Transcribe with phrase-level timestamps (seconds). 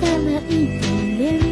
[0.00, 0.86] たまいて
[1.18, 1.49] れる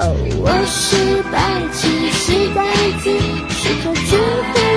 [0.00, 2.62] 哦，我是白痴，是呆
[3.02, 3.10] 子，
[3.50, 4.67] 是个猪。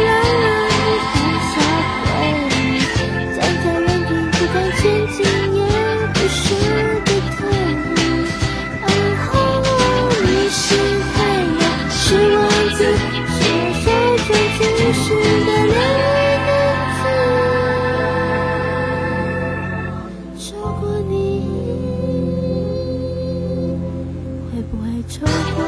[25.12, 25.61] 愁。